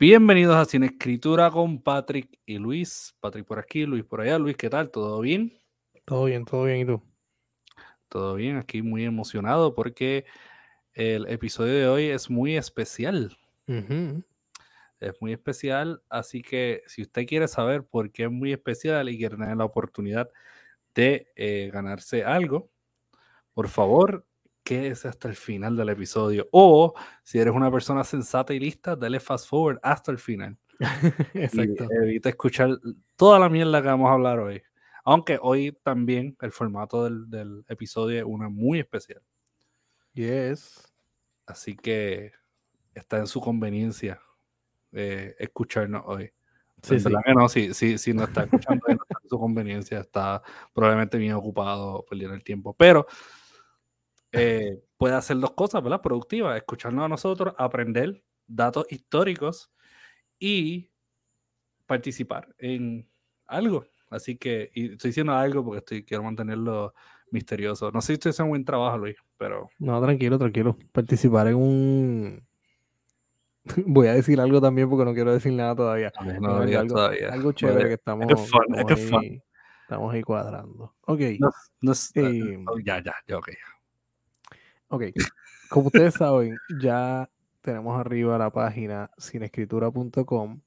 [0.00, 3.14] Bienvenidos a Sin Escritura con Patrick y Luis.
[3.20, 4.38] Patrick por aquí, Luis por allá.
[4.38, 4.90] Luis, ¿qué tal?
[4.90, 5.52] ¿Todo bien?
[6.06, 6.78] Todo bien, todo bien.
[6.78, 7.02] ¿Y tú?
[8.08, 10.24] Todo bien, aquí muy emocionado porque
[10.94, 13.36] el episodio de hoy es muy especial.
[13.66, 19.18] Es muy especial, así que si usted quiere saber por qué es muy especial y
[19.18, 20.30] quiere tener la oportunidad
[20.94, 22.70] de eh, ganarse algo,
[23.52, 24.26] por favor,
[24.70, 26.48] quédese hasta el final del episodio.
[26.52, 30.56] O si eres una persona sensata y lista, dale fast forward hasta el final.
[31.34, 31.88] Exacto.
[31.90, 32.78] evita escuchar
[33.16, 34.62] toda la mierda que vamos a hablar hoy.
[35.04, 39.20] Aunque hoy también el formato del, episodio es una muy especial.
[40.12, 40.88] Yes.
[41.46, 42.30] Así que
[42.94, 44.20] está en su conveniencia
[44.92, 46.30] eh, escucharnos hoy.
[46.80, 47.08] Sí, sí.
[47.08, 50.40] que no, si, si, no está escuchando en su conveniencia, está
[50.72, 52.72] probablemente bien ocupado perdiendo el tiempo.
[52.74, 53.06] Pero
[54.32, 56.00] eh, puede hacer dos cosas, ¿verdad?
[56.00, 59.70] Productivas, escucharnos a nosotros, aprender datos históricos
[60.38, 60.90] y
[61.86, 63.08] participar en
[63.46, 63.84] algo.
[64.10, 66.94] Así que, y estoy diciendo algo porque estoy, quiero mantenerlo
[67.30, 67.90] misterioso.
[67.92, 69.68] No sé si estoy haciendo un buen trabajo, Luis, pero...
[69.78, 70.76] No, tranquilo, tranquilo.
[70.92, 72.46] Participar en un...
[73.86, 76.12] Voy a decir algo también porque no quiero decir nada todavía.
[76.40, 77.32] No, algo, todavía.
[77.32, 78.26] algo chévere que estamos,
[79.82, 80.94] estamos, ahí, cuadrando.
[81.06, 81.20] Ok.
[81.20, 81.40] Eh,
[82.84, 83.48] ya, ya, ya, ok.
[84.92, 85.04] Ok,
[85.68, 90.60] como ustedes saben, ya tenemos arriba la página sinescritura.com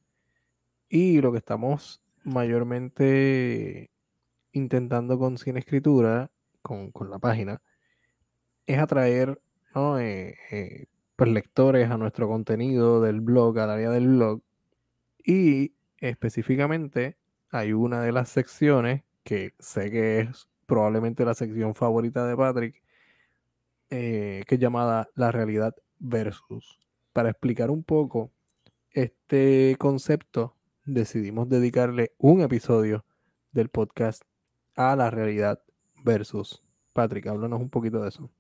[0.88, 3.92] y lo que estamos mayormente
[4.54, 6.32] intentando con Cinescritura,
[6.62, 7.62] con, con la página,
[8.66, 9.42] es atraer
[9.76, 10.86] eh, eh,
[11.18, 14.42] pues, lectores a nuestro contenido del blog, al área del blog.
[15.26, 17.18] Y específicamente
[17.50, 22.83] hay una de las secciones que sé que es probablemente la sección favorita de Patrick,
[23.96, 26.80] eh, que es llamada La realidad versus.
[27.14, 28.32] Para explicar un poco
[28.90, 33.06] este concepto, decidimos dedicarle un episodio
[33.52, 34.24] del podcast
[34.76, 35.62] a la realidad
[36.04, 36.60] versus.
[36.94, 38.32] Patrick, háblanos un poquito de eso.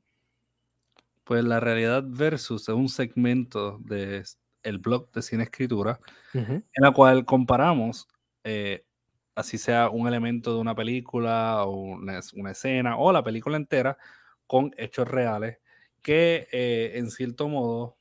[1.24, 4.24] Pues la realidad versus es un segmento de
[4.63, 6.00] el blog de Cine Escritura,
[6.34, 8.08] en la cual comparamos,
[8.44, 8.88] eh,
[9.36, 14.00] así sea un elemento de una película o una, una, escena o la película entera,
[14.48, 15.58] con hechos reales
[16.04, 17.98] que eh, en cierto modo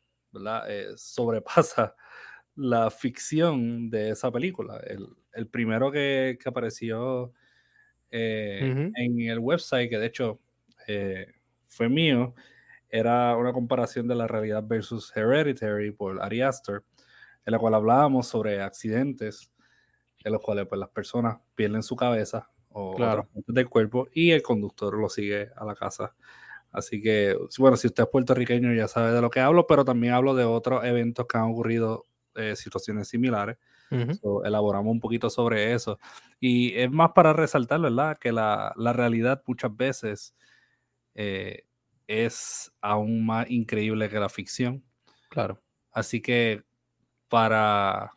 [0.69, 1.94] eh, sobrepasa
[2.56, 4.80] la ficción de esa película.
[5.32, 7.32] El, primero que, apareció
[8.10, 10.41] eh, en el website, que de hecho
[11.66, 12.34] fue mío,
[12.91, 16.82] era una comparación de la realidad versus Hereditary por Ari Aster,
[17.47, 19.50] en la cual hablábamos sobre accidentes
[20.24, 23.28] en los cuales pues, las personas pierden su cabeza o claro.
[23.47, 26.15] del cuerpo y el conductor lo sigue a la casa.
[26.72, 30.15] Así que, bueno, si usted es puertorriqueño ya sabe de lo que hablo, pero también
[30.15, 33.59] hablo de otros eventos que han ocurrido, eh, situaciones similares.
[34.44, 35.99] elaboramos un poquito sobre eso.
[36.41, 38.16] Y es más para resaltar, ¿verdad?
[38.19, 40.34] Que la, la realidad muchas veces
[41.15, 41.65] eh,
[42.06, 44.83] es aún más increíble que la ficción.
[45.28, 45.60] Claro.
[45.91, 46.62] Así que
[47.28, 48.12] para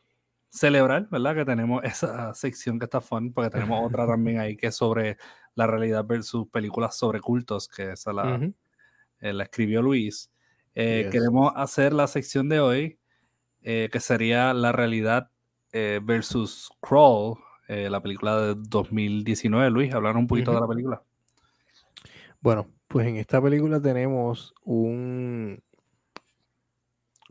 [0.56, 1.36] celebrar, ¿verdad?
[1.36, 5.18] Que tenemos esa sección que está fun, porque tenemos otra también ahí que es sobre
[5.54, 8.40] la realidad versus películas sobre cultos, que esa la,
[9.20, 10.32] eh, la escribió Luis.
[10.74, 13.00] Eh, queremos hacer la sección de hoy,
[13.62, 15.30] eh, que sería la realidad
[16.04, 17.38] versus Crawl,
[17.68, 19.70] la película de 2019.
[19.70, 21.04] Luis, hablar un poquito de la película.
[22.40, 25.62] Bueno, pues en esta película tenemos un,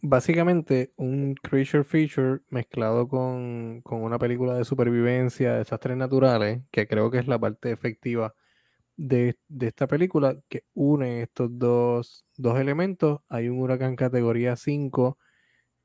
[0.04, 7.10] básicamente un creature feature mezclado con, una película de supervivencia, de desastres naturales, que creo
[7.10, 8.34] que es la parte efectiva
[8.96, 13.20] de, esta película, que une estos dos, elementos.
[13.28, 15.18] Hay un huracán categoría 5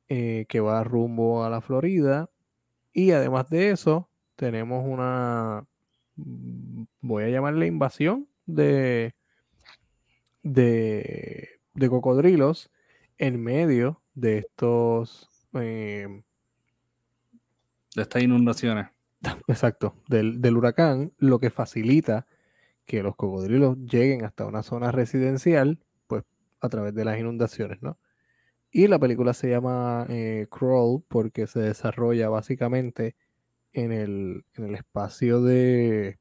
[0.09, 2.29] eh, que va rumbo a la Florida.
[2.93, 5.65] Y además de eso, tenemos una,
[6.17, 9.13] mm, voy a llamarle invasión de,
[10.43, 12.71] de, de cocodrilos
[13.17, 15.29] en medio de estos...
[15.53, 16.23] Em,
[17.95, 18.87] de estas inundaciones.
[19.47, 22.27] Exacto, del, huracán, lo que facilita
[22.85, 26.23] que los cocodrilos lleguen hasta una zona residencial, pues
[26.61, 27.97] a través de las inundaciones, ¿no?
[28.71, 33.15] Y la película se llama eh, Crawl porque se desarrolla básicamente
[33.73, 36.19] en el, en el espacio de...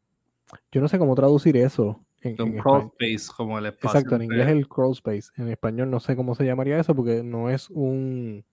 [0.72, 4.00] Yo no sé cómo traducir eso un crawl space como el espacio.
[4.00, 5.30] Exacto, en inglés el crawl space.
[5.36, 8.44] En español no sé cómo se llamaría eso porque no es un.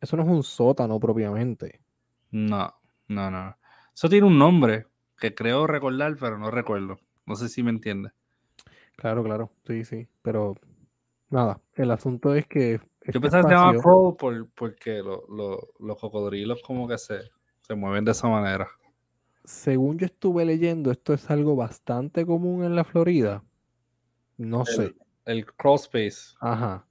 [0.00, 1.80] Eso no es un sótano propiamente.
[2.30, 2.74] No,
[3.08, 3.56] no, no.
[3.94, 4.86] Eso tiene un nombre
[5.18, 6.98] que creo recordar, pero no recuerdo.
[7.26, 8.12] No sé si me entiendes.
[8.96, 9.50] Claro, claro.
[9.66, 10.08] Sí, sí.
[10.22, 10.56] Pero
[11.30, 16.60] nada, el asunto es que Yo pensaba que se llamaba Crawl por, porque los cocodrilos
[16.62, 17.20] como que se,
[17.62, 18.68] se mueven de esa manera.
[19.44, 23.44] Según yo estuve leyendo, esto es algo bastante común en la Florida.
[24.38, 24.94] No sé.
[25.26, 26.34] El crawl space.
[26.40, 26.86] Ajá.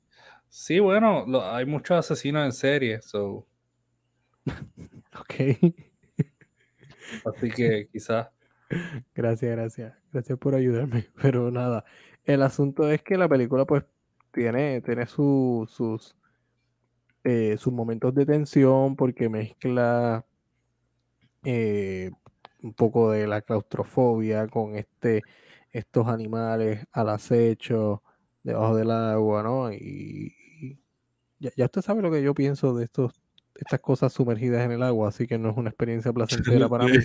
[0.49, 3.47] Sí, bueno, hay muchos asesinos en serie, so.
[5.19, 5.33] ok.
[7.25, 8.27] Así que quizás.
[9.15, 9.93] Gracias, gracias.
[10.11, 11.07] Gracias por ayudarme.
[11.21, 11.83] Pero nada,
[12.23, 13.83] el asunto es que la película pues
[14.31, 16.15] tiene, tiene sus,
[17.23, 20.25] eh, sus momentos de tensión porque mezcla
[21.43, 22.11] eh,
[22.63, 25.21] un poco de la claustrofobia con este,
[25.71, 28.01] estos animales al acecho
[28.41, 29.71] debajo del agua, ¿no?
[29.71, 30.79] Y,
[31.39, 33.21] ya, usted sabe lo que yo pienso de estos
[33.55, 36.97] estas cosas sumergidas en el agua, así que no es una experiencia placentera para mí.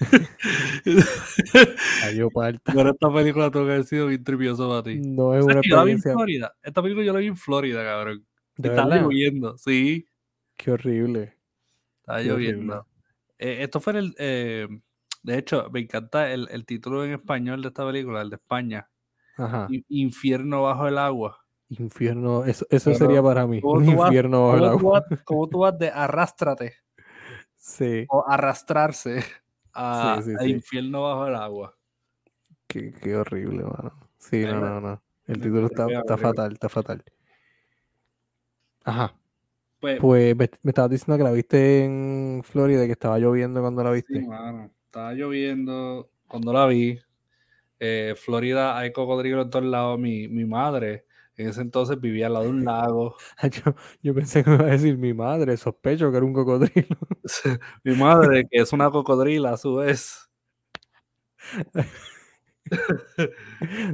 [2.04, 2.72] Adiós, parta.
[2.74, 5.00] Pero esta película tengo que haber sido bien tripioso para ti.
[5.00, 6.10] No es una experiencia.
[6.10, 6.56] En Florida.
[6.62, 8.26] Esta película yo la vi en Florida, cabrón.
[8.60, 10.08] Estaba lloviendo, sí.
[10.56, 11.36] Qué horrible.
[12.00, 12.86] Estaba lloviendo.
[13.38, 14.14] Eh, esto fue el.
[14.18, 14.66] Eh,
[15.24, 18.90] de hecho, me encanta el, el, título en español de esta película, el de España.
[19.38, 19.66] Ajá.
[19.88, 21.38] Infierno bajo el agua.
[21.70, 23.58] Infierno, eso, eso sería para mí.
[23.64, 25.04] Un infierno bajo el agua.
[25.24, 26.74] Como tú vas de arrástrate.
[27.56, 28.04] Sí.
[28.10, 29.24] O arrastrarse
[29.72, 31.74] a, infierno bajo el agua.
[32.66, 33.94] Qué, qué horrible, mano.
[34.18, 35.02] Sí, no, no, no.
[35.26, 37.02] El título está, está fatal, está fatal.
[38.84, 39.14] Ajá.
[39.80, 43.82] Pues, pues me, me, estabas diciendo que la viste en Florida, que estaba lloviendo cuando
[43.82, 44.20] la viste.
[44.20, 44.70] Sí, mano.
[44.94, 47.00] Estaba lloviendo cuando la vi.
[47.80, 49.98] Eh, Florida hay cocodrilo en todos lados.
[49.98, 51.04] Mi, mi madre
[51.34, 53.16] en ese entonces vivía al lado de un lago.
[53.50, 56.96] Yo, yo, pensé que me iba a decir mi madre, sospecho que era un cocodrilo.
[57.82, 60.30] mi madre, que es una cocodrila a su vez.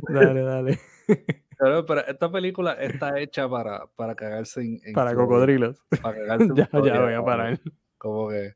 [0.07, 0.81] dale, dale.
[1.59, 5.83] Pero, pero, esta película está hecha para, para cagarse en, Para cocodrilos.
[6.03, 7.61] Para cagarse en ya, ya voy a parar.
[7.99, 8.55] Como que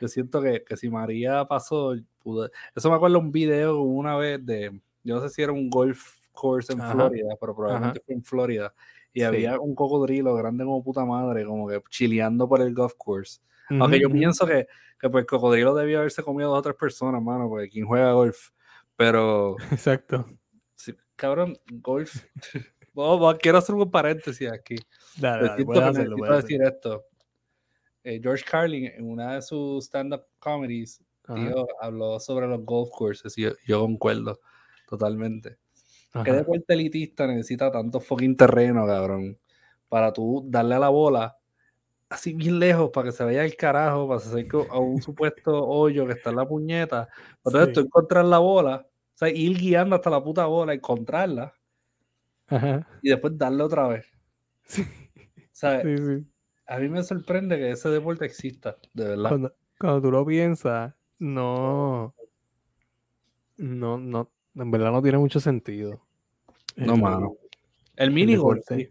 [0.00, 4.80] yo siento que, que si María pasó, eso me acuerdo un video una vez de,
[5.02, 8.72] yo no sé si era un golf course en Florida, pero probablemente fue en Florida.
[9.12, 13.40] Y había un cocodrilo grande como puta madre, como que chileando por el golf course.
[13.70, 14.66] Aunque yo pienso que,
[15.00, 18.12] que pues, el cocodrilo debió haberse comido a dos otras personas, mano, porque quien juega
[18.12, 18.50] golf.
[18.96, 19.56] Pero.
[19.72, 20.24] Exacto.
[20.74, 22.24] Sí, cabrón, golf.
[23.40, 24.76] quiero hacer un paréntesis aquí.
[25.16, 27.04] Dale, dale, decir esto.
[28.04, 31.02] Eh, George Carlin, en una de sus stand-up comedies,
[31.80, 34.40] habló sobre los golf courses y yo, yo concuerdo
[34.88, 35.58] totalmente.
[36.24, 39.38] ¿Qué deporte elitista necesita tanto fucking terreno, cabrón?
[39.88, 41.38] Para tú darle a la bola
[42.08, 46.06] así bien lejos para que se vaya el carajo, para hacer a un supuesto hoyo
[46.06, 47.08] que está en la puñeta.
[47.44, 51.52] Entonces tú encontrar la bola, o sea, ir guiando hasta la puta bola, encontrarla
[53.02, 54.06] y después darle otra vez.
[54.64, 54.86] Sí.
[56.68, 59.30] A mí me sorprende que ese deporte exista, de verdad.
[59.30, 62.14] Cuando, cuando tú lo piensas, no,
[63.56, 66.02] no, no, en verdad no tiene mucho sentido.
[66.76, 67.36] No, mano.
[67.96, 68.88] El mini golf, sí.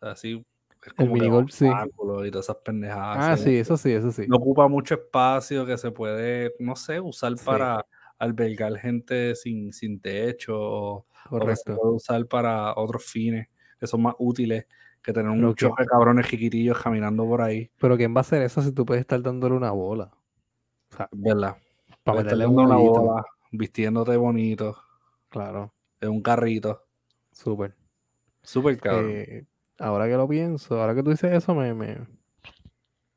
[0.00, 0.44] Así.
[0.84, 1.66] Es como el mini golf, sí.
[1.66, 3.18] Y todas esas pendejadas.
[3.18, 4.26] Ah, sí, eso sí, eso sí.
[4.26, 7.84] No ocupa mucho espacio que se puede, no sé, usar para
[8.18, 13.48] albergar gente sin, sin techo o, que se puede usar para otros fines
[13.78, 14.66] que son más útiles
[15.06, 17.70] que tener un choque de cabrones chiquitillos caminando por ahí.
[17.78, 20.10] Pero ¿quién va a hacer eso si tú puedes estar dándole una bola?
[20.90, 21.56] O sea, ¿verdad?
[22.02, 24.76] Para meterle una bola vistiéndote bonito.
[25.28, 25.72] Claro.
[26.00, 26.88] En un carrito.
[27.30, 27.76] Súper.
[28.42, 28.80] Súper.
[28.84, 29.46] Eh,
[29.78, 31.98] ahora que lo pienso, ahora que tú dices eso, me, me,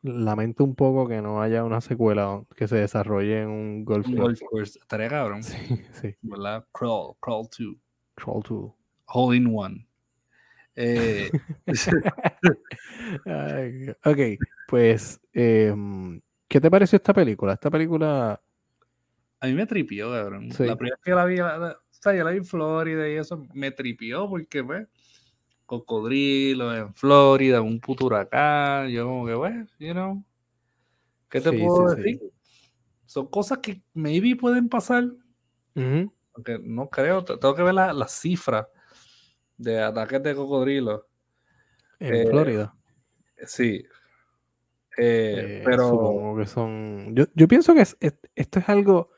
[0.03, 4.15] lamento un poco que no haya una secuela que se desarrolle en un golf, un
[4.15, 4.77] golf course.
[4.79, 5.41] Estaría cabrón.
[5.43, 6.15] Sí, sí.
[6.21, 6.67] ¿Verdad?
[6.71, 7.77] Crawl, Crawl 2.
[8.13, 8.71] Crawl 2.
[9.07, 9.88] Hole in one.
[10.75, 11.29] Eh...
[14.05, 14.19] ok,
[14.67, 15.75] pues, eh,
[16.47, 17.53] ¿qué te pareció esta película?
[17.53, 18.41] Esta película
[19.41, 20.49] a mí me tripió, cabrón.
[20.59, 23.45] La primera vez que la vi, o sea, yo la vi en Florida y eso
[23.53, 24.87] me tripió porque, pues,
[25.65, 30.23] cocodrilo en Florida, un puto huracán, yo como que, pues, you know,
[31.29, 32.19] ¿qué te puedo decir?
[33.05, 35.05] Son cosas que maybe pueden pasar,
[35.75, 38.67] aunque no creo, tengo que ver las la cifras
[39.59, 41.07] de ataques de cocodrilo.
[41.99, 42.73] En eh, Florida.
[43.45, 43.85] Sí.
[44.97, 45.89] Eh, eh, pero.
[45.89, 47.15] Supongo que son.
[47.15, 49.11] Yo, yo pienso que esto es algo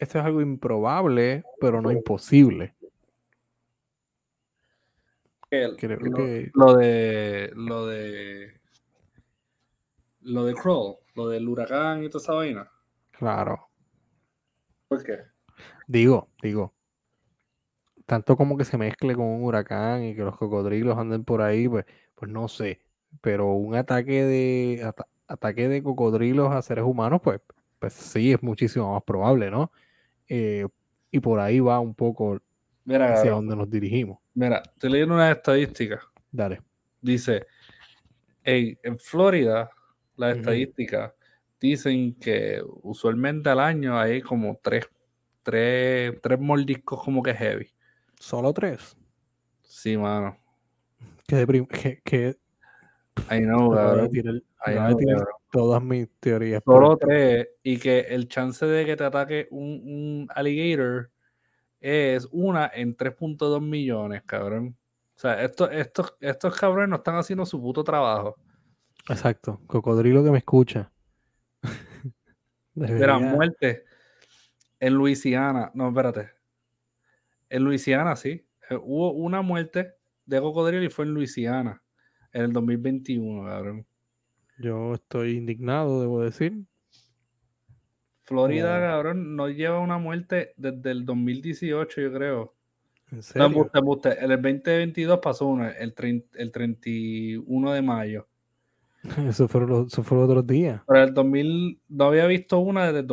[0.00, 2.74] esto es algo improbable, pero no imposible.
[5.50, 6.50] Creo lo, que...
[6.54, 8.60] lo de lo de
[10.22, 12.70] lo de Crawl, lo del huracán y toda esa vaina.
[13.10, 13.68] Claro.
[14.88, 15.18] ¿Por qué?
[15.86, 16.72] Digo, digo.
[18.10, 21.68] Tanto como que se mezcle con un huracán y que los cocodrilos anden por ahí,
[21.68, 21.84] pues,
[22.16, 22.80] pues no sé.
[23.20, 24.92] Pero un ataque de
[25.28, 27.40] ataque de cocodrilos a seres humanos, pues,
[27.78, 29.70] pues sí, es muchísimo más probable, ¿no?
[30.28, 30.66] Eh,
[31.12, 32.40] y por ahí va un poco
[32.84, 34.18] hacia donde nos dirigimos.
[34.34, 36.00] Mira, estoy leyendo una estadística.
[36.32, 36.60] Dale.
[37.00, 37.46] Dice,
[38.42, 39.70] en Florida,
[40.16, 41.12] las estadísticas
[41.60, 44.88] dicen que usualmente al año hay como tres,
[45.44, 47.70] tres, tres mordiscos como que heavy.
[48.20, 48.98] ¿Solo tres?
[49.62, 50.36] Sí, mano.
[51.26, 52.36] Que, que, que...
[53.30, 53.74] I know,
[55.50, 56.62] todas mis teorías.
[56.64, 57.48] Solo tres.
[57.62, 61.10] Y que el chance de que te ataque un, un alligator
[61.80, 64.76] es una en 3.2 millones, cabrón.
[65.16, 68.36] O sea, estos, estos, estos cabrones no están haciendo su puto trabajo.
[69.08, 69.62] Exacto.
[69.66, 70.92] Cocodrilo que me escucha.
[72.74, 73.18] Debería...
[73.18, 73.84] muerte.
[74.78, 75.70] En Luisiana.
[75.72, 76.39] No, espérate.
[77.50, 78.46] En Luisiana, sí.
[78.70, 81.82] Eh, hubo una muerte de cocodrilo y fue en Luisiana.
[82.32, 83.86] En el 2021, cabrón.
[84.58, 86.64] Yo estoy indignado, debo decir.
[88.22, 92.54] Florida, cabrón, no lleva una muerte desde el 2018, yo creo.
[93.10, 93.68] ¿En serio?
[93.74, 95.92] En el 2022 pasó una, el,
[96.34, 98.28] el 31 de mayo.
[99.28, 100.82] Eso fue, los, eso fue otros días.
[100.86, 103.06] Pero el 2000, no había visto una desde el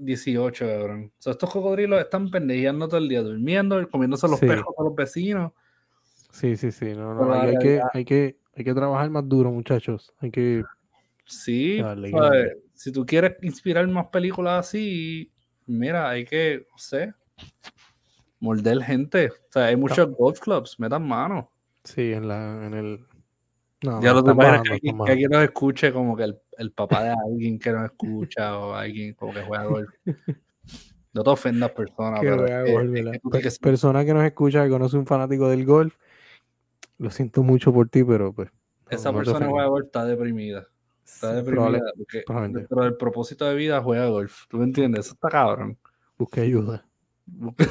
[0.00, 1.12] 2018, cabrón.
[1.18, 4.94] O sea, estos cocodrilos están pendejeando todo el día, durmiendo, comiéndose los pejos a los
[4.94, 5.52] vecinos.
[6.32, 6.94] Sí, sí, sí.
[6.94, 10.12] No, no, hay, que, hay, que, hay que trabajar más duro, muchachos.
[10.20, 10.64] Hay que.
[11.26, 11.80] Sí,
[12.74, 15.30] si tú quieres inspirar más películas así,
[15.66, 17.14] mira, hay que, no sé,
[18.40, 19.28] morder gente.
[19.28, 21.50] O sea, hay muchos golf clubs, metan mano.
[21.84, 23.06] Sí, en, la, en el...
[23.82, 27.58] No, ya lo que, que, alguien nos escuche como que el, el, papá de alguien
[27.58, 29.90] que nos escucha o alguien como que juega golf.
[31.12, 32.20] No te ofendas personas.
[32.20, 35.96] pero es que, persona que nos escucha que conoce un fanático del golf,
[36.98, 38.50] lo siento mucho por ti, pero pues.
[38.90, 40.66] Esa persona juega golf está deprimida.
[41.04, 42.22] Está deprimida porque
[42.52, 44.46] dentro del propósito de vida juega golf.
[44.48, 45.06] ¿Tú me entiendes?
[45.06, 45.78] Eso está cabrón.
[46.18, 46.86] Busque ayuda.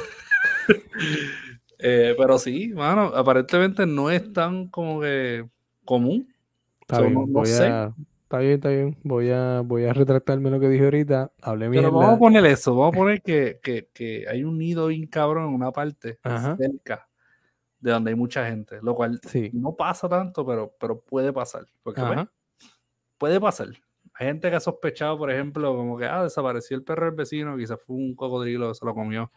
[1.82, 5.48] Eh, pero sí, mano, aparentemente no es tan como que
[5.90, 6.32] común.
[6.82, 7.66] Está bien, no, sé.
[8.22, 8.96] está bien, está bien.
[9.02, 11.32] Voy a, voy a retractarme lo que dije ahorita.
[11.42, 11.82] Hablé bien.
[11.82, 12.76] Pero vamos a poner eso.
[12.76, 17.08] Vamos a poner que, que, que hay un nido bien cabrón en una parte cerca
[17.80, 18.78] de donde hay mucha gente.
[18.82, 19.20] Lo cual
[19.52, 21.66] no pasa tanto, pero, pero puede pasar.
[21.82, 22.26] Porque pues,
[23.18, 23.70] puede pasar.
[24.14, 27.56] Hay gente que ha sospechado, por ejemplo, como que ah, desapareció el perro del vecino,
[27.56, 29.32] quizás fue un cocodrilo, se lo comió.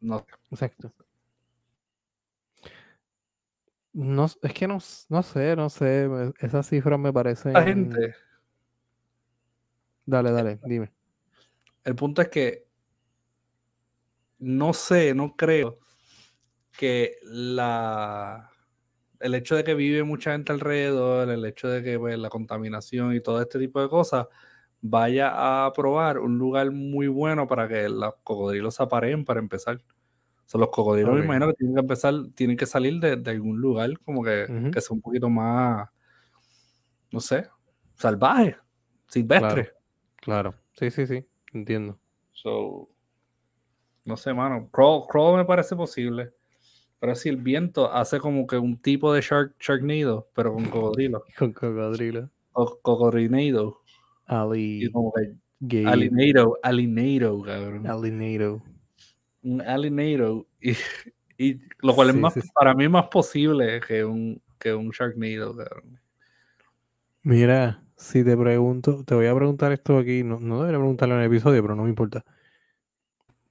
[0.00, 0.26] No.
[0.50, 0.92] Exacto.
[3.96, 4.76] No, es que no,
[5.08, 6.06] no sé, no sé.
[6.40, 7.54] Esas cifras me parecen.
[7.54, 8.14] La gente.
[10.04, 10.92] Dale, dale, dime.
[11.82, 12.66] El punto es que
[14.38, 15.78] no sé, no creo
[16.76, 18.50] que la
[19.18, 23.14] el hecho de que vive mucha gente alrededor, el hecho de que pues, la contaminación
[23.14, 24.26] y todo este tipo de cosas
[24.82, 29.80] vaya a probar un lugar muy bueno para que los cocodrilos apareen para empezar.
[30.46, 33.60] O sea, los cocodrilos me imagino que tienen que empezar, tienen que salir de, algún
[33.60, 35.88] lugar como que, que, sea un poquito más,
[37.10, 37.48] no sé,
[37.96, 38.56] salvaje,
[39.08, 39.72] silvestre.
[40.16, 41.98] Claro, sí, sí, sí, entiendo.
[42.30, 42.88] So,
[44.04, 46.32] no sé, mano, crawl me parece posible.
[47.00, 51.24] Pero si el viento hace como que un tipo de shark, Sharknado, pero con cocodrilo.
[51.36, 52.30] con cocodrilo.
[52.52, 53.80] O cocodrinado.
[54.26, 54.88] Ali.
[54.92, 55.12] como
[55.86, 57.86] alinado, alinado, cabrón.
[57.86, 58.62] Alinado.
[59.46, 60.46] Un alinado.
[60.60, 60.72] Y,
[61.38, 66.00] y lo cual es más, para mí más posible que un, que un Sharknado, cabrón.
[67.22, 71.20] Mira, si te pregunto, te voy a preguntar esto aquí, no, no debería preguntarlo en
[71.22, 72.24] el episodio, pero no me importa.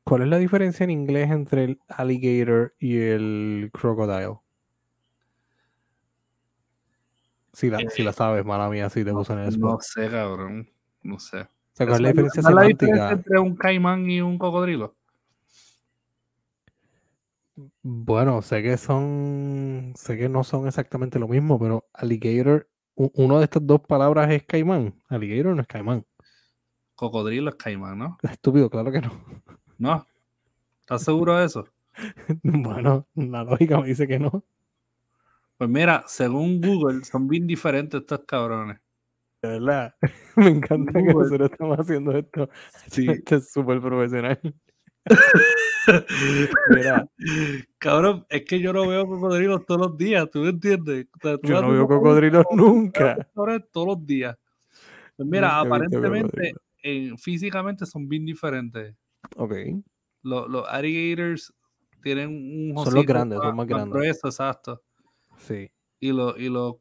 [0.03, 4.39] ¿Cuál es la diferencia en inglés entre el alligator y el crocodile?
[7.53, 9.71] Si la, si la eh, sabes, mala mía, si te puse en el spot.
[9.71, 10.69] No sé, cabrón.
[11.01, 11.47] No sé.
[11.77, 14.95] ¿cuál es la diferencia la diferencia entre un caimán y un cocodrilo?
[17.81, 19.93] Bueno, sé que son.
[19.95, 22.69] Sé que no son exactamente lo mismo, pero alligator.
[22.95, 25.01] Uno de estas dos palabras es caimán.
[25.09, 26.05] Alligator no es caimán.
[26.95, 28.17] Cocodrilo es caimán, ¿no?
[28.23, 29.11] Estúpido, claro que no.
[29.77, 30.07] No.
[30.79, 31.67] ¿Estás seguro de eso?
[32.43, 34.45] bueno, la lógica me dice que no.
[35.57, 38.79] Pues mira, según Google, son bien diferentes estos cabrones.
[39.41, 39.95] De verdad.
[40.37, 42.49] Me encanta que nosotros estamos haciendo esto.
[42.87, 43.09] Sí.
[43.09, 44.39] Esto es súper profesional.
[46.69, 47.07] Mira.
[47.77, 51.07] Cabrón, es que yo no veo cocodrilos todos los días, ¿tú me entiendes?
[51.43, 53.17] yo no veo cocodrilos nunca.
[53.33, 54.37] Todos los días.
[55.15, 56.53] Pues mira, aparentemente,
[57.17, 58.95] físicamente son bien diferentes.
[59.37, 59.53] Ok.
[60.23, 61.53] Los, alligators
[62.01, 63.93] tienen un Son los grandes, son más grandes.
[63.93, 64.81] Grueso, exacto.
[65.37, 65.69] Sí.
[65.99, 66.75] Y, lo, y los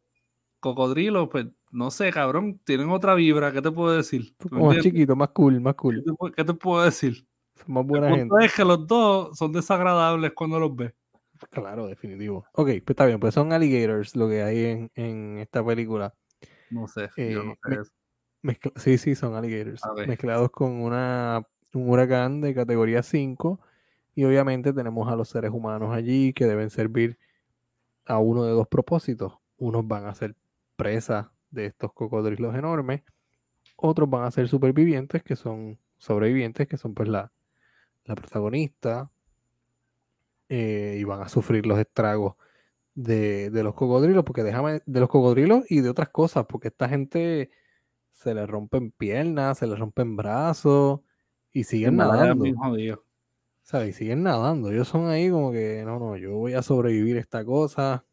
[0.60, 4.34] cocodrilos, pues, no sé, cabrón, tienen otra vibra, ¿qué te puedo decir?
[4.50, 6.02] más chiquito, más cool, más cool.
[6.34, 7.26] ¿Qué te, puedo decir?
[7.56, 8.34] Son más buena gente.
[8.44, 10.92] es que los dos son desagradables cuando los ves.
[11.50, 12.46] Claro, definitivo.
[12.52, 16.14] Ok, pues está bien, pues son alligators lo que hay en, en esta película.
[16.70, 18.72] No sé, yo no Eh, sé eso.
[18.76, 19.82] sí, sí, son alligators.
[20.06, 21.42] Mezclados con una,
[21.74, 23.60] un huracán de categoría 5.
[24.16, 27.18] Y obviamente tenemos a los seres humanos allí que deben servir
[28.06, 29.34] a uno de dos propósitos.
[29.56, 30.36] Unos van a ser
[30.76, 33.02] presas de estos cocodrilos enormes.
[33.76, 37.32] Otros van a ser supervivientes, que son sobrevivientes, que son pues la,
[38.04, 39.10] la protagonista.
[40.48, 42.36] eh, y van a sufrir los estragos
[42.94, 46.88] de, de los cocodrilos, porque déjame, de los cocodrilos y de otras cosas, porque esta
[46.88, 47.50] gente
[48.12, 51.00] se le rompen piernas, se le rompen brazos
[51.52, 52.44] y siguen Nada, nadando.
[53.62, 53.90] ¿sabes?
[53.90, 54.70] Y siguen nadando.
[54.70, 58.04] Ellos son ahí como que, no, no, yo voy a sobrevivir esta cosa.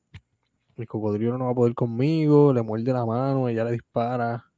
[0.78, 4.52] El cocodrilo no va a poder conmigo, le muerde la mano, ella le dispara.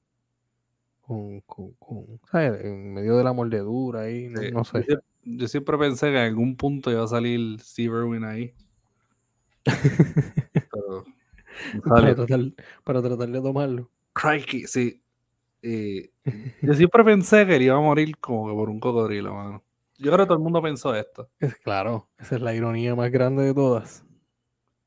[1.01, 2.63] Con, con, con, ¿sabes?
[2.63, 4.87] En medio de la mordedura ahí, no, Sí, no Yo sé.
[5.25, 8.53] Yo siempre pensé que en algún punto iba a salir Steve Irwin ahí.
[10.71, 11.05] Pero
[11.87, 12.39] para, tratar,
[12.83, 13.89] para tratar de tomarlo.
[14.13, 15.01] Crikey, sí.
[15.61, 16.09] Y
[16.61, 19.63] yo siempre pensé que él iba a morir como que por un cocodrilo, mano.
[19.97, 21.29] Yo creo que todo el mundo pensó esto.
[21.39, 24.03] Es claro, esa es la ironía más grande de todas.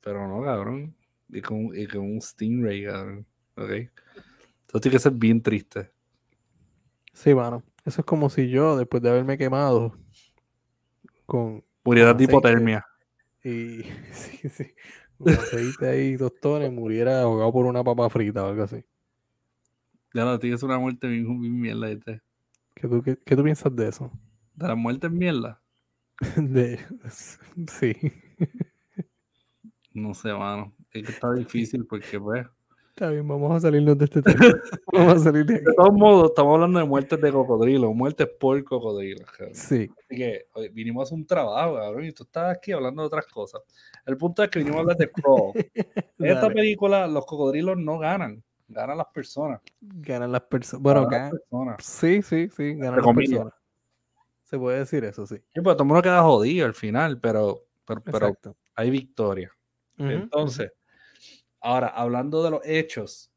[0.02, 0.94] Pero no, cabrón.
[1.28, 3.26] Y con, y con un Stingray, cabrón.
[3.56, 3.70] Ok.
[4.68, 5.90] Eso tiene que ser bien triste.
[7.12, 7.62] Sí, mano.
[7.84, 9.96] Eso es como si yo, después de haberme quemado
[11.26, 12.86] con Muriera de hipotermia.
[13.44, 14.74] y sí, sí,
[15.18, 18.84] con aceite ahí, tostones, muriera ahogado por una papa frita o algo así.
[20.14, 21.88] Ya no, que ser una muerte bien, bien mierda.
[21.88, 22.22] ¿viste?
[22.74, 24.10] ¿Qué tú, qué, qué tú piensas de eso?
[24.54, 25.62] De la muerte en mierda.
[26.36, 27.94] De, sí.
[29.92, 30.74] No sé, mano.
[30.92, 32.46] Es que está difícil porque, pues.
[32.96, 34.38] Está bien, vamos a salirnos de este tema.
[34.90, 35.64] Vamos a salir de aquí.
[35.66, 39.22] De todos modos, estamos hablando de muertes de cocodrilo, muertes por cocodrilo.
[39.26, 39.54] cabrón.
[39.54, 43.02] Sí, Así que oye, vinimos a hacer un trabajo, cabrón, y tú estás aquí hablando
[43.02, 43.60] de otras cosas.
[44.06, 45.52] El punto es que vinimos a hablar de Crawl.
[46.18, 49.60] En esta película, los cocodrilos no ganan, ganan las personas.
[49.78, 50.82] ganan las personas.
[50.82, 51.84] Bueno, ganan las personas.
[51.84, 53.52] Sí, sí, sí, ganan las personas.
[54.44, 55.36] Se puede decir eso, sí.
[55.36, 58.32] Sí, pues todo el mundo queda jodido al final, pero, pero, pero
[58.74, 59.52] hay victoria.
[59.98, 60.72] Entonces,
[61.66, 63.30] ahora, hablando de los hechos,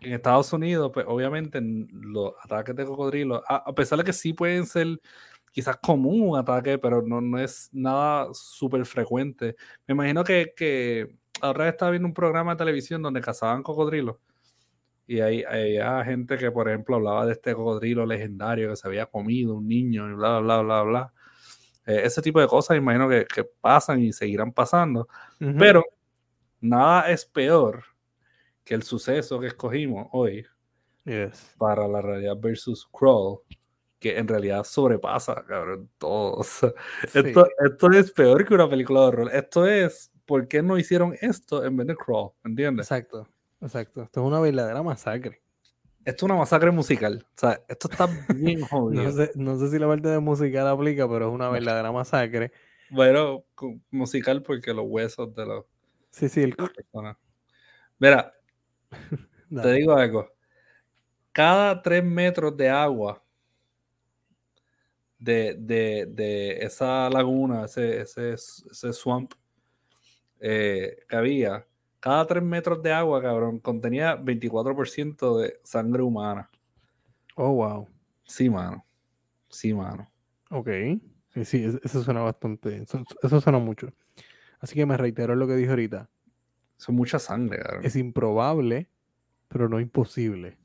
[0.00, 4.12] en Estados Unidos, pues obviamente en los ataques de cocodrilos, a, a pesar de que
[4.12, 5.00] sí pueden ser
[5.52, 9.56] quizás común un ataque, pero no, no es nada súper frecuente.
[9.86, 14.16] Me imagino que, que ahora estaba viendo un programa de televisión donde cazaban cocodrilos.
[15.06, 19.06] Y hay, había gente que, por ejemplo, hablaba de este cocodrilo legendario que se había
[19.06, 21.12] comido un niño y bla, bla, bla, bla.
[21.86, 25.08] Eh, ese tipo de cosas, imagino que, que pasan y seguirán pasando.
[25.40, 25.54] ujú.
[25.58, 25.84] Pero
[26.68, 27.84] nada es peor
[28.64, 30.46] que el suceso que escogimos hoy
[31.04, 31.54] Yes.
[31.56, 33.38] para la realidad versus Crawl,
[34.00, 36.34] que en realidad sobrepasa, cabrón, todo.
[36.34, 36.72] O sea,
[37.14, 39.30] esto, esto es peor que una película de horror.
[39.32, 42.32] Esto es, ¿por qué no hicieron esto en vez de Crawl?
[42.44, 42.86] ¿Entiendes?
[42.86, 43.28] Exacto,
[43.60, 44.02] exacto.
[44.02, 45.40] Esto es una verdadera masacre.
[46.04, 47.24] Esto es una masacre musical.
[47.24, 49.04] O sea, esto está bien jodido.
[49.04, 52.50] No sé, no sé si la parte de musical aplica, pero es una verdadera masacre.
[52.90, 53.44] Bueno,
[53.90, 55.64] musical porque los huesos de las
[56.16, 56.56] Sí, sí, el...
[57.98, 58.32] Mira,
[59.62, 60.28] te digo algo.
[61.32, 63.22] Cada tres metros de agua
[65.18, 69.32] de, de, de esa laguna, ese, ese, ese swamp
[70.40, 71.66] eh, que había,
[72.00, 76.48] cada tres metros de agua, cabrón, contenía 24% de sangre humana.
[77.36, 77.88] Oh, wow.
[78.24, 78.84] Sí, mano.
[79.50, 80.10] Sí, mano.
[80.50, 80.68] Ok.
[81.34, 82.82] Sí, sí, es- eso suena bastante.
[82.82, 83.88] Eso, eso suena mucho.
[84.60, 86.08] Así que me reitero en lo que dije ahorita.
[86.78, 87.84] Es mucha sangre, cabrón.
[87.84, 88.88] Es improbable,
[89.48, 90.56] pero no imposible.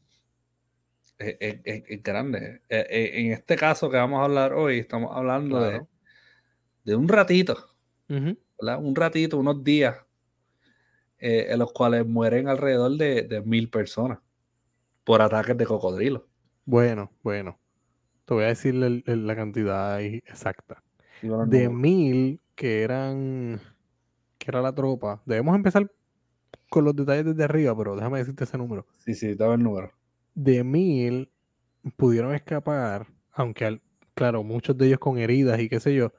[1.17, 2.61] es, es- es- es grande.
[2.67, 5.87] Eh, eh, en este caso que vamos a hablar hoy, estamos hablando de, Claro.
[6.83, 7.67] de un ratito.
[8.09, 9.95] Un ratito, unos días,
[11.19, 14.19] eh, en los cuales mueren alrededor de, de mil personas
[15.03, 16.27] por ataques de cocodrilo.
[16.65, 17.59] Bueno, bueno.
[18.25, 20.81] Te voy a decir la cantidad exacta.
[21.21, 23.59] De mil que eran.
[24.43, 25.21] Que era la tropa.
[25.25, 25.89] Debemos empezar
[26.69, 28.87] con los detalles desde arriba, pero déjame decirte ese número.
[29.05, 29.91] sí, sí, dame el número.
[30.33, 31.29] de mil
[31.97, 33.81] pudieron escapar, aunque al-
[34.15, 36.11] claro, muchos de ellos con heridas y qué sé yo,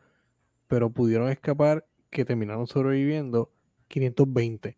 [0.68, 3.50] pero pudieron escapar que terminaron sobreviviendo
[3.88, 4.76] 520.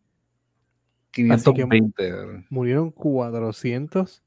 [1.12, 2.10] 520.
[2.10, 2.46] cabrón.
[2.50, 4.22] Murieron 400,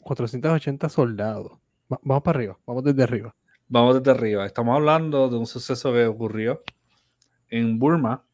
[0.00, 1.52] 480 soldados.
[1.92, 3.34] Va- vamos para arriba, vamos desde arriba.
[3.68, 4.46] Vamos desde arriba.
[4.46, 6.62] Estamos hablando de un suceso que ocurrió
[7.48, 8.24] en Burma.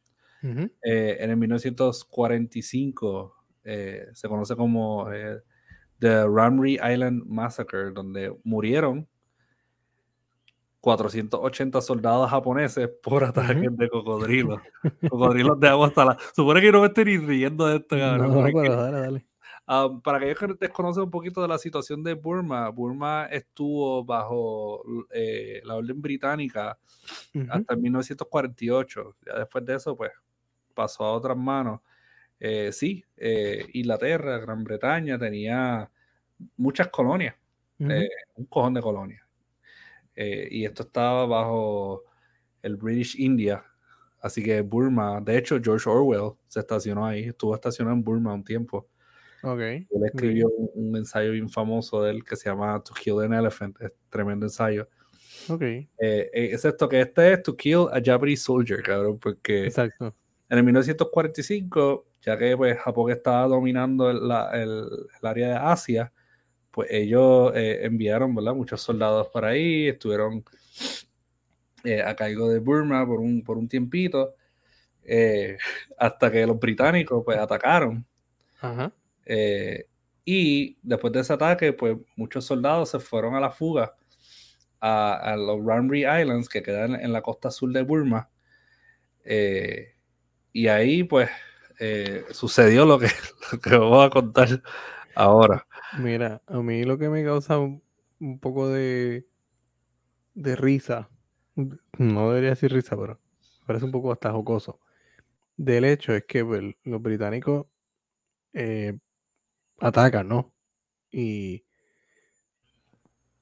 [0.82, 5.40] Eh, en el 1945 eh, se conoce como eh,
[5.98, 9.08] The Ramri Island Massacre, donde murieron
[10.80, 14.60] 480 soldados japoneses por ataques de cocodrilos.
[15.10, 16.18] cocodrilos de agua hasta la.
[16.34, 18.32] Supone que no me estoy ni riendo de esto, cabrón.
[18.32, 19.26] No, pero dale, dale.
[19.68, 24.84] Um, para aquellos que desconocen un poquito de la situación de Burma, Burma estuvo bajo
[25.10, 26.78] eh, la orden británica
[27.50, 29.16] hasta 1948.
[29.26, 30.12] Ya después de eso, pues
[30.76, 31.80] pasó a otras manos.
[32.38, 35.90] Eh, sí, eh, Inglaterra, Gran Bretaña tenía
[36.56, 37.34] muchas colonias,
[37.78, 39.22] un cojón de colonias.
[40.14, 42.04] y esto estaba bajo
[42.62, 43.64] el British India.
[44.20, 48.44] Así que Burma, de hecho, George Orwell se estacionó ahí, estuvo estacionado en Burma un
[48.44, 48.88] tiempo.
[49.42, 49.86] Okay.
[49.90, 53.80] Él escribió un, ensayo bien famoso de él que se llama To Kill an Elephant,
[53.80, 54.88] es tremendo ensayo.
[55.48, 55.62] Ok.
[55.62, 60.14] Eh, eh, esto que este es To Kill a Japanese Soldier, cabrón, porque Exacto.
[60.48, 66.12] En el 1945, ya que pues, Japón estaba dominando el, el, área de Asia,
[66.70, 68.54] pues ellos eh, enviaron ¿verdad?
[68.54, 70.44] muchos soldados para ahí, estuvieron
[72.04, 74.34] a cargo de Burma por un, por un tiempito,
[75.96, 78.04] hasta que los británicos pues atacaron.
[78.60, 78.92] Ajá.
[79.24, 79.86] Eh,
[80.24, 83.94] y después de ese ataque, pues muchos soldados se fueron a la fuga
[84.80, 88.28] a, los Ramri Islands que quedan en la costa sur de Burma.
[89.24, 89.94] Eh,
[90.56, 91.28] y ahí, pues,
[91.78, 93.08] eh, sucedió lo que,
[93.52, 94.62] lo que vamos a contar
[95.14, 95.66] ahora.
[95.98, 97.82] Mira, a mí lo que me causa un,
[98.40, 99.26] poco de,
[100.32, 101.10] de risa,
[101.98, 103.20] no debería decir risa, pero
[103.66, 104.80] parece un poco hasta jocoso,
[105.58, 107.66] del hecho es que pues, los británicos
[109.78, 110.54] atacan, ¿no?
[111.10, 111.66] Y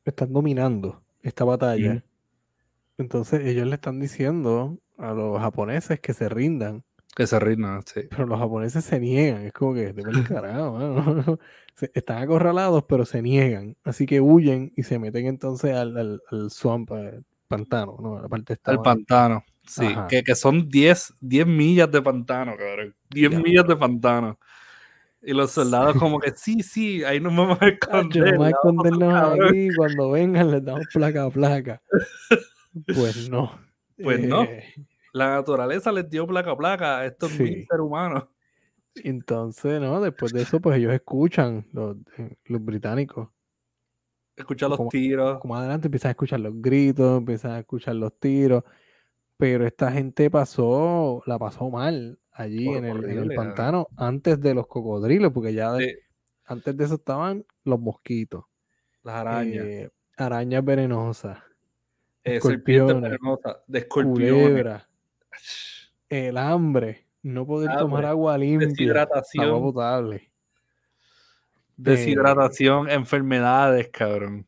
[0.05, 2.05] están dominando esta batalla.
[2.99, 6.85] Entonces ellos le están diciendo a los japoneses que se rindan.
[7.15, 8.03] Que se rindan, sí.
[8.11, 9.43] Pero los japoneses se niegan.
[9.43, 11.39] Es como que, de carajo.
[11.93, 13.77] Están acorralados, pero se niegan.
[13.83, 18.23] Así que huyen y se meten entonces al, al, swamp, al pantano, ¿no?
[18.23, 19.89] La parte Al pantano, sí.
[20.09, 22.95] Que, que, son 10, 10 millas de pantano, cabrón.
[23.11, 24.39] 10 millas de pantano.
[25.21, 28.33] Y los soldados como que sí, sí, ahí nos vamos a esconder.
[28.35, 31.83] Vamos a escondernos ahí cuando vengan les damos placa a placa.
[32.87, 33.59] Pues no.
[34.01, 34.47] Pues no.
[35.15, 37.37] La naturaleza les dio placa a placa a estos sí.
[37.37, 38.25] seres humanos.
[38.97, 40.01] Entonces, ¿no?
[40.01, 43.29] Después de eso, pues ellos escuchan los, eh, los británicos.
[44.35, 45.39] Escuchan los tiros.
[45.39, 48.65] Como adelante empiezan a escuchar los gritos, empiezan a escuchar los tiros.
[49.37, 55.33] Pero esta gente pasó, la pasó mal allí en el, pantano antes de los cocodrilos,
[55.33, 55.77] porque ya
[56.45, 58.47] antes de eso estaban los mosquitos.
[59.05, 59.65] Las arañas.
[59.65, 61.39] Eh, arañas venenosas.
[62.25, 64.83] Eh, venenosas, de escorpiones.
[66.09, 67.07] El hambre.
[67.23, 68.69] No poder tomar agua limpia.
[68.69, 69.45] Deshidratación.
[69.47, 70.31] Agua potable.
[71.77, 74.47] Deshidratación, enfermedades, cabrón.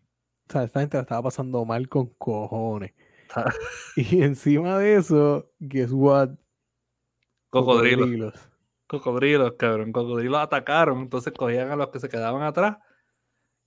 [0.49, 2.93] O sea, esta gente la estaba pasando mal con cojones.
[3.97, 6.31] y encima de eso, guess what?
[7.51, 8.35] Cocodrilos.
[8.87, 9.91] Cocodrilos, cabrón.
[9.93, 12.79] Cocodrilos atacaron, entonces cogían a los que se quedaban atrás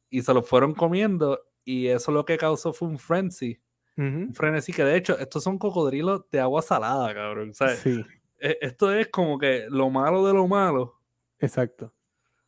[0.10, 3.60] y se los fueron comiendo y eso lo que causó fue un frenzy.
[4.02, 7.54] Un frenesí que de hecho estos son cocodrilos de agua salada, cabrón.
[7.54, 8.04] Sí.
[8.40, 11.02] E, esto es como que lo malo de lo malo.
[11.40, 11.94] Exacto.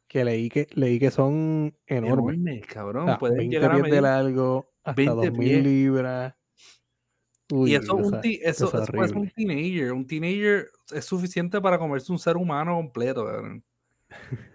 [0.07, 2.65] Que leí que, leí que son enormes.
[2.65, 3.17] cabrón.
[3.19, 6.35] Pueden 20 llegar a de largo, hasta 2000 libras
[7.51, 9.91] y eso, un eso, es un teenager.
[9.91, 13.27] Un teenager es suficiente para comerse un ser humano completo.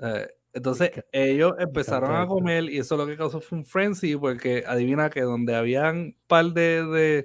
[0.00, 4.64] Eh, entonces ellos empezaron a comer y eso lo que causó fue un frenzy porque
[4.66, 7.24] adivina que donde habían par de,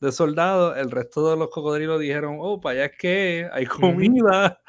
[0.00, 4.60] de, soldados, el resto de los cocodrilos dijeron, oh, para allá es que hay comida.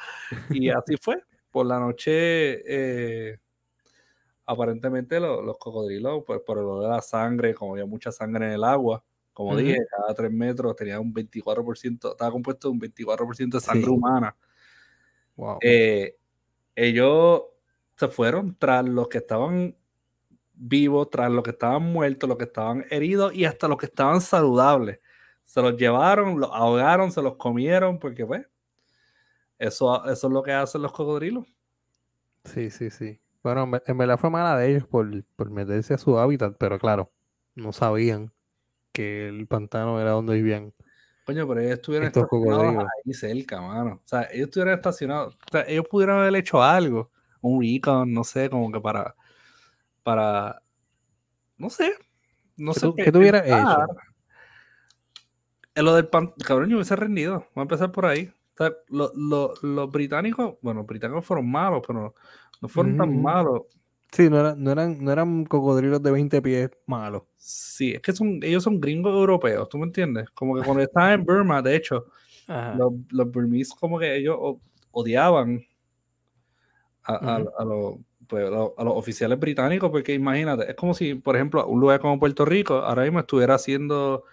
[0.50, 1.22] y así fue.
[1.52, 2.12] Por la noche,
[2.66, 3.38] eh,
[4.46, 8.54] aparentemente los cocodrilos, pues, por el olor de la sangre, como había mucha sangre en
[8.54, 13.58] el agua, como dije, cada tres metros tenía un 24%, estaba compuesto de un 24%
[13.58, 14.36] de sangre humana.
[15.60, 16.16] Eh,
[16.76, 17.44] ellos
[17.96, 19.76] se fueron tras los que estaban
[20.54, 24.22] vivos, tras los que estaban muertos, los que estaban heridos y hasta los que estaban
[24.22, 25.00] saludables.
[25.44, 28.48] Se los llevaron, los ahogaron, se los comieron, porque pues,
[29.60, 31.46] eso, eso es lo que hacen los cocodrilos.
[32.46, 33.20] Sí, sí, sí.
[33.44, 37.12] Bueno, en verdad fue mala de ellos por, por meterse a su hábitat, pero claro,
[37.54, 38.34] no sabían
[38.92, 40.74] que el pantano era donde vivían.
[41.26, 44.02] Coño, pero ellos estuvieron estacionados ahí cerca, mano.
[44.04, 45.36] O sea, ellos estuvieron estacionados.
[45.36, 47.12] O sea, ellos pudieron haber hecho algo.
[47.46, 49.16] Un recon, no sé, como que para.
[50.02, 50.64] Para.
[51.58, 51.94] No sé.
[52.58, 52.92] No sé.
[52.98, 53.86] ¿Qué, tuviera hecho?
[55.76, 57.46] En lo del pan, cabrón, yo hubiese rendido.
[57.54, 58.32] Vamos a empezar por ahí.
[58.90, 62.16] los británicos, bueno, los británicos fueron malos, pero
[62.62, 63.64] no fueron tan malos.
[64.12, 67.24] Sí, no, eran, no, eran, no eran cocodrilos de 20 pies malos.
[67.36, 70.30] Sí, es que son, ellos son gringos europeos, ¿tú me entiendes?
[70.32, 72.06] Como que cuando estaban en Burma, de hecho,
[72.78, 74.38] los, los burmese como que ellos
[74.92, 75.62] odiaban
[77.06, 77.44] a,
[78.28, 82.20] pues, a, los, oficiales británicos, porque imagínate, es como si, por ejemplo, un lugar como
[82.20, 84.24] Puerto Rico ahora mismo estuviera siendo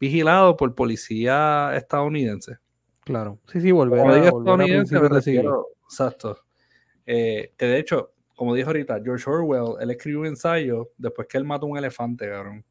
[0.00, 2.58] vigilado por policía estadounidense.
[3.04, 4.96] Claro, sí, sí, volver a, estadounidense,
[5.84, 6.38] exacto.
[7.04, 11.38] Eh, que de hecho, como dijo ahorita, George Orwell, él escribió un ensayo después que
[11.38, 12.64] él mató un elefante, cabrón.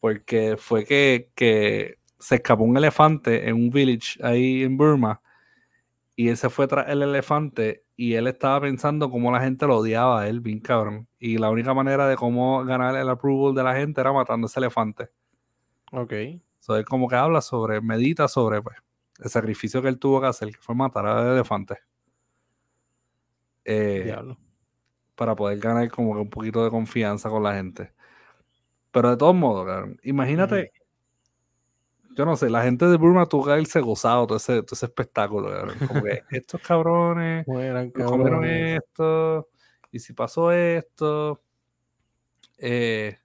[0.00, 5.20] Porque fue que, que se escapó un elefante en un village ahí en Burma
[6.14, 9.78] y él se fue tras el elefante y él estaba pensando cómo la gente lo
[9.78, 11.08] odiaba a él, bien cabrón.
[11.18, 14.48] Y la única manera de cómo ganar el approval de la gente era matando a
[14.48, 15.08] ese elefante.
[15.92, 16.12] Ok.
[16.58, 18.76] So, él como que habla sobre, medita sobre pues,
[19.20, 21.78] el sacrificio que él tuvo que hacer, que fue matar al elefante.
[23.64, 24.14] Eh,
[25.14, 27.92] para poder ganar como que un poquito de confianza con la gente.
[28.90, 30.72] Pero de todos modos, cabrón, imagínate
[32.14, 35.50] yo no sé, la gente de Burma que haberse gozado todo ese, todo ese espectáculo.
[35.86, 39.48] Como que estos cabrones comieron esto,
[39.90, 41.42] y si pasó esto,
[42.58, 43.18] eh,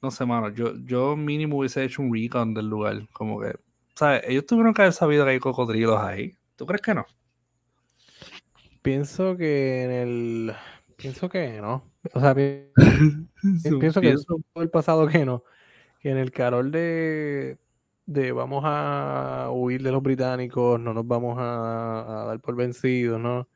[0.00, 3.54] no sé, mano, yo, yo mínimo hubiese hecho un recon del lugar, como que,
[3.94, 4.22] ¿sabes?
[4.26, 6.36] Ellos tuvieron que haber sabido que hay cocodrilos ahí.
[6.56, 7.06] ¿Tú crees que no?
[8.82, 10.54] Pienso que en el...
[10.96, 11.84] Pienso que no.
[12.12, 14.16] O sea, pienso, que en
[14.56, 15.44] el pasado que no.
[16.00, 17.58] Que en el carol de,
[18.08, 23.46] de vamos a huir de los británicos, no nos vamos a, dar por vencidos, ¿no?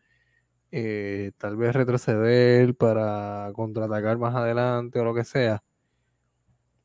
[0.70, 5.62] Eh, tal vez retroceder para contraatacar más adelante o lo que sea.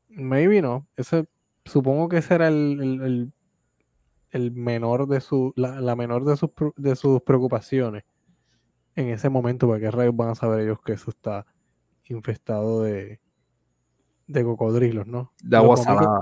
[0.08, 0.88] Maybe no.
[0.96, 1.26] Ese,
[1.66, 3.30] supongo que ese era el,
[4.30, 8.04] el, menor de su, la, menor de sus, de sus preocupaciones
[8.94, 11.44] en ese momento, porque rayos van a saber ellos que eso está
[12.08, 13.20] infestado de,
[14.26, 15.34] de cocodrilos, ¿no?
[15.42, 16.20] De agua salada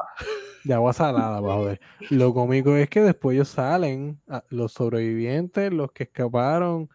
[0.66, 1.80] de agua salada, para joder.
[2.10, 6.88] Lo cómico es que después ellos salen, los sobrevivientes, los que escaparon,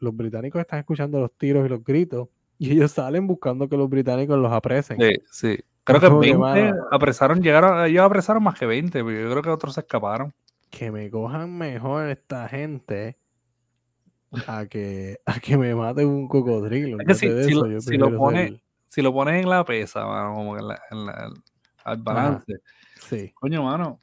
[0.00, 3.88] los británicos están escuchando los tiros y los gritos, y ellos salen buscando que los
[3.88, 4.98] británicos los apresen.
[4.98, 5.58] Sí, sí.
[5.84, 9.74] Creo que 20 apresaron, llegaron, ellos apresaron más que 20, pero yo creo que otros
[9.74, 10.34] se escaparon.
[10.68, 13.16] Que me cojan mejor esta gente
[14.48, 16.98] a que, a que me mate un cocodrilo.
[17.14, 18.54] si, lo pones,
[18.88, 20.02] si lo pones en la pesa,
[20.34, 20.80] como en la
[21.86, 22.52] al balance.
[23.00, 23.32] Sí.
[23.34, 24.00] Coño, mano,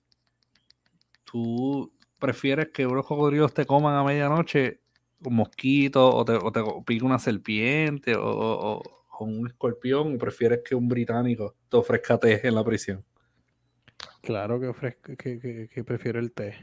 [1.25, 4.81] tú prefieres que unos cocodrilos te coman a medianoche
[5.25, 8.81] un mosquito o te, o te pique una serpiente o,
[9.19, 13.05] un escorpión o prefieres que un británico te ofrezca té en la prisión?
[14.21, 16.55] Claro que, ofrezca, que, que, prefiero el té.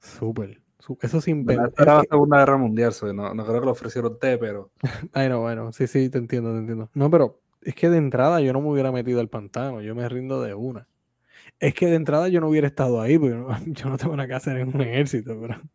[0.00, 0.60] Súper.
[1.00, 4.70] Eso sin Era la Segunda Guerra Mundial, no, no creo que le ofrecieron té, pero.
[5.12, 6.90] Ay, no, bueno, sí, sí, te entiendo, te entiendo.
[6.94, 10.08] No, pero es que de entrada yo no me hubiera metido al pantano, yo me
[10.08, 10.86] rindo de una.
[11.58, 14.58] Es que de entrada yo no hubiera estado ahí, porque yo no tengo una casa
[14.58, 15.60] en un ejército, pero.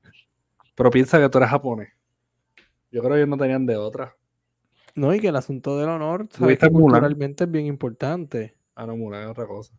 [0.76, 1.90] Pero piensa que tú eres japonés.
[2.90, 4.16] Yo creo que ellos no tenían de otra.
[4.96, 8.56] No, y que el asunto del honor, que culturalmente es bien importante.
[8.76, 9.74] Ah, no, Mulan es otra cosa.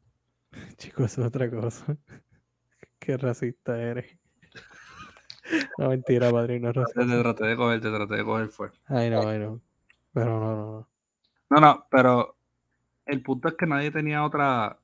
[0.77, 1.97] Chicos, es otra cosa.
[2.99, 4.15] Qué racista eres.
[5.79, 6.71] No, mentira, padrino.
[6.71, 8.69] Te traté de coger, te traté de coger, fue.
[8.85, 9.59] Ay, no, ay, no.
[10.13, 10.90] Pero no, no, no.
[11.51, 12.37] No, no, pero
[13.07, 14.79] el punto es que nadie tenía otra.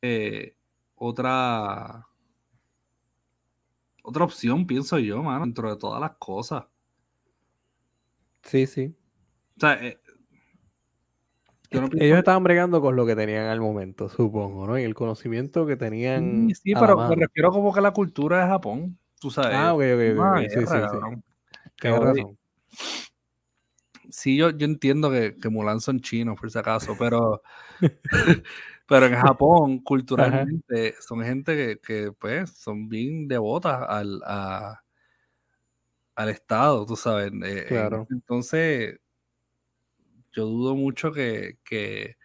[0.00, 0.56] Eh,
[0.96, 2.06] otra.
[4.02, 6.64] Otra opción, pienso yo, mano, dentro de todas las cosas.
[8.42, 8.96] Sí, sí.
[9.56, 10.00] O sea, eh,
[11.70, 14.78] ellos estaban bregando con lo que tenían al momento, supongo, ¿no?
[14.78, 16.48] Y el conocimiento que tenían.
[16.48, 19.52] Sí, sí pero me refiero como que la cultura de Japón, tú sabes.
[19.54, 20.38] Ah, ok, ok, ok.
[20.48, 21.22] Sí, sí, sí.
[21.80, 22.38] Tienes razón
[24.12, 27.42] sí, yo, yo entiendo que, que, Mulan son chinos, por si acaso, pero,
[28.88, 34.22] pero en Japón, culturalmente, son gente que, que, pues, son bien devotas al,
[36.14, 37.32] al Estado, tú sabes.
[37.44, 38.06] Eh, claro.
[38.10, 39.00] Entonces,
[40.32, 42.16] yo dudo mucho que, que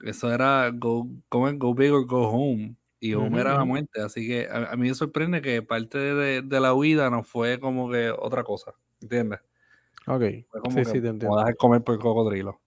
[0.00, 2.76] eso era go, go big or go home.
[3.00, 4.00] Y home era la muerte.
[4.00, 7.88] Así que a, mí me sorprende que parte de, de, la huida no fue como
[7.90, 8.74] que otra cosa.
[9.00, 9.38] ¿Entiendes?
[10.08, 10.22] Ok.
[10.70, 11.36] sí, sí, te entiendo.
[11.36, 12.60] dejar comer por cocodrilo.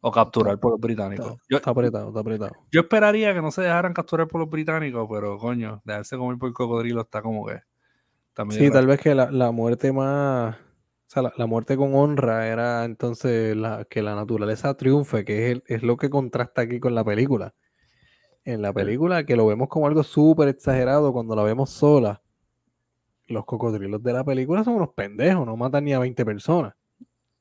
[0.00, 1.36] O capturar por los británicos.
[1.48, 2.52] Está, apretado, está apretado.
[2.70, 6.52] Yo esperaría que no se dejaran capturar por los británicos, pero coño, dejarse comer por
[6.52, 7.60] cocodrilo está como que.
[8.50, 10.56] sí, tal vez que la, muerte más.
[10.56, 15.62] O sea, la, muerte con honra era entonces la, que la naturaleza triunfe, que es,
[15.66, 17.54] es lo que contrasta aquí con la película.
[18.44, 22.22] en la película, que lo vemos como algo súper exagerado cuando la vemos sola,
[23.28, 26.74] los cocodrilos de la película son unos pendejos, no matan ni a 20 personas.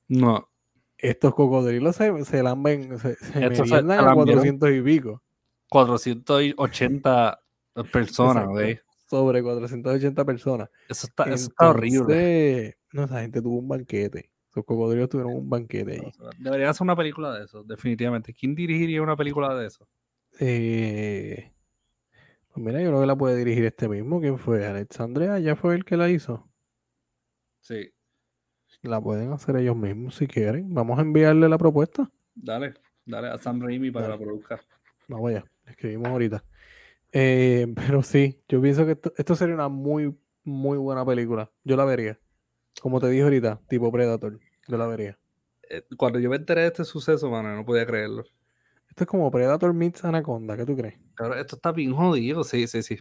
[0.07, 0.49] No.
[0.97, 5.21] Estos cocodrilos se, se lamben, se, se a 400 y pico.
[5.69, 7.39] 480
[7.91, 8.79] personas, güey.
[9.09, 10.69] Sobre 480 personas.
[10.89, 12.77] Eso está, eso está horrible.
[12.91, 14.31] No, esa gente tuvo un banquete.
[14.53, 16.11] Los cocodrilos tuvieron un banquete ahí.
[16.39, 18.33] Debería ser una película de eso, definitivamente.
[18.33, 19.87] ¿Quién dirigiría una película de eso?
[20.39, 21.51] Eh,
[22.57, 24.19] mira, yo creo que la puede dirigir este mismo.
[24.19, 24.65] ¿Quién fue?
[24.65, 26.49] Alexandria, ya fue el que la hizo.
[27.61, 27.93] Sí.
[28.81, 30.73] La pueden hacer ellos mismos si quieren.
[30.73, 32.09] Vamos a enviarle la propuesta.
[32.35, 32.73] Dale,
[33.05, 34.61] dale a Sam Raimi para que la produzca.
[35.07, 36.43] Vamos allá, escribimos ahorita.
[37.11, 41.51] Eh, pero sí, yo pienso que esto, sería una muy, muy buena película.
[41.63, 42.19] Yo la vería.
[42.81, 44.39] Como te dije ahorita, tipo Predator.
[44.67, 45.17] Yo la vería.
[45.69, 48.23] Eh, cuando yo me enteré de este suceso, mano, no podía creerlo.
[48.97, 50.97] Esto es como Predator meets Anaconda, ¿qué tú crees?
[51.13, 52.97] Claro, esto está bien jodido, sí, sí, sí.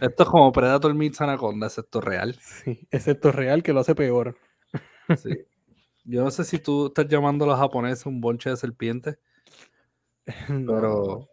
[0.00, 2.34] Esto es como Predator meets Anaconda, excepto real.
[2.40, 4.36] Sí, excepto real que lo hace peor.
[5.16, 5.30] Sí.
[6.02, 9.20] Yo no sé si tú estás llamando a los japoneses un bonche de serpientes.
[10.66, 11.28] Pero.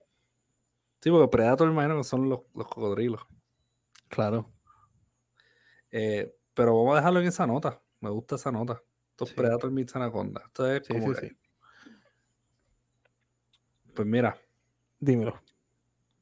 [1.02, 3.22] Sí, porque Predator imagino que son los, cocodrilos.
[4.10, 4.54] Claro.
[5.90, 7.82] Eh, pero vamos a dejarlo en esa nota.
[8.00, 8.80] Me gusta esa nota.
[9.10, 10.44] Esto es Predator meets Anaconda.
[10.46, 11.32] Esto es como sí,
[13.94, 14.38] pues mira.
[15.00, 15.42] Dímelo.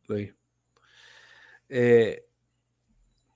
[0.08, 0.34] Luis.
[1.70, 2.26] Eh,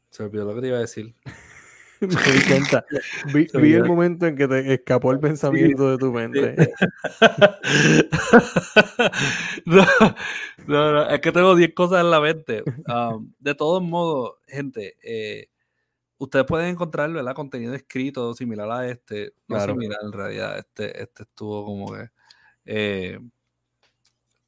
[0.09, 1.15] se me olvidó lo que te iba a decir.
[2.01, 2.85] me di cuenta.
[3.33, 6.55] Vi, el momento en que te escapó el pensamiento de tu mente.
[9.65, 9.85] no,
[10.67, 12.63] no, es que tengo 10 cosas en la mente.
[12.87, 15.49] Um, de todos modos, gente, eh,
[16.17, 17.33] ustedes pueden encontrar ¿verdad?
[17.33, 19.33] contenido escrito similar a este.
[19.47, 20.57] No similar en realidad.
[20.57, 22.09] Este, este estuvo como que.
[22.65, 23.19] Eh,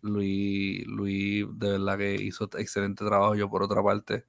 [0.07, 3.35] Luis, Luis de verdad que hizo excelente trabajo.
[3.35, 4.25] Yo por otra parte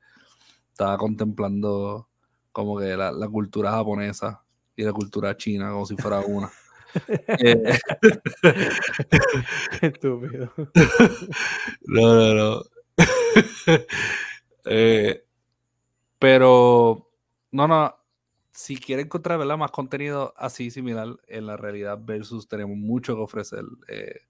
[0.71, 2.09] estaba contemplando
[2.53, 4.43] como que la, cultura japonesa
[4.77, 6.51] y la cultura china como si fuera una.
[7.39, 7.79] Eh,
[9.83, 10.53] Estúpido.
[11.87, 12.63] no, no, no.
[14.71, 15.25] Eh,
[16.19, 17.11] pero,
[17.53, 17.95] no, no.
[18.51, 23.65] Si quieren encontrar más contenido así similar en la realidad versus tenemos mucho que ofrecer.
[23.89, 24.21] Eh,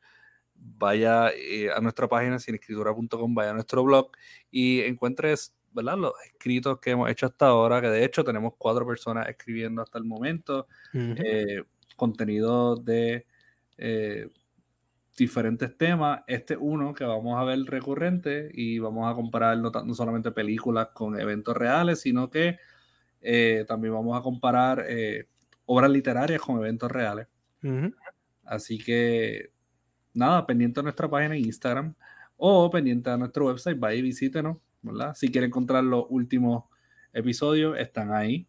[0.60, 4.10] vaya eh, a nuestra página sinescritura.com, vaya a nuestro blog
[4.50, 5.96] y encuentres ¿verdad?
[5.98, 9.98] los escritos que hemos hecho hasta ahora, que de hecho tenemos cuatro personas escribiendo hasta
[9.98, 11.62] el momento, eh,
[11.96, 13.26] contenido de
[13.76, 14.28] eh,
[15.16, 16.22] diferentes temas.
[16.26, 21.20] Este uno que vamos a ver recurrente y vamos a comparar no, solamente películas con
[21.20, 22.58] eventos reales, sino que
[23.66, 24.86] también vamos a comparar
[25.66, 27.26] obras literarias con eventos reales.
[28.44, 29.50] Así que
[30.18, 31.94] nada, pendiente a nuestra página en Instagram
[32.37, 35.14] o pendiente a nuestro website, vaya y visítenos, ¿verdad?
[35.14, 36.64] Si quiere encontrar los últimos
[37.12, 38.46] episodios, están ahí.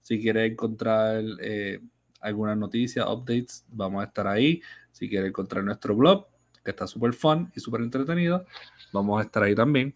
[0.00, 1.80] Si quiere encontrar eh,
[2.20, 4.62] algunas noticias, updates, vamos a estar ahí.
[4.90, 6.26] Si quiere encontrar nuestro blog,
[6.64, 8.44] que está súper fun y súper entretenido,
[8.92, 9.94] vamos a estar ahí también.